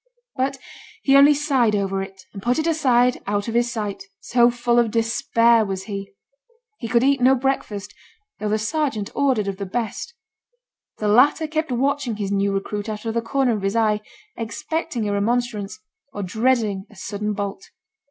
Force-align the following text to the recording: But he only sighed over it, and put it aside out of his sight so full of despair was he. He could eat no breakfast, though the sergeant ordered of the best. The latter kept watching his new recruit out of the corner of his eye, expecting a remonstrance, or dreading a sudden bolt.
But 0.35 0.57
he 1.03 1.15
only 1.15 1.35
sighed 1.35 1.75
over 1.75 2.01
it, 2.01 2.23
and 2.33 2.41
put 2.41 2.57
it 2.57 2.65
aside 2.65 3.21
out 3.27 3.47
of 3.47 3.53
his 3.53 3.71
sight 3.71 4.05
so 4.19 4.49
full 4.49 4.79
of 4.79 4.89
despair 4.89 5.63
was 5.63 5.83
he. 5.83 6.09
He 6.79 6.87
could 6.87 7.03
eat 7.03 7.21
no 7.21 7.35
breakfast, 7.35 7.93
though 8.39 8.49
the 8.49 8.57
sergeant 8.57 9.11
ordered 9.13 9.47
of 9.47 9.57
the 9.57 9.65
best. 9.67 10.15
The 10.97 11.07
latter 11.07 11.45
kept 11.45 11.71
watching 11.71 12.15
his 12.15 12.31
new 12.31 12.51
recruit 12.51 12.89
out 12.89 13.05
of 13.05 13.13
the 13.13 13.21
corner 13.21 13.55
of 13.55 13.61
his 13.61 13.75
eye, 13.75 14.01
expecting 14.35 15.07
a 15.07 15.13
remonstrance, 15.13 15.79
or 16.11 16.23
dreading 16.23 16.85
a 16.89 16.95
sudden 16.95 17.33
bolt. 17.33 17.69